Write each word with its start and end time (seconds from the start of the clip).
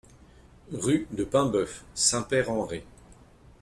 Rue 0.73 1.05
de 1.11 1.23
Paimboeuf, 1.23 1.83
Saint-Père-en-Retz 1.93 2.81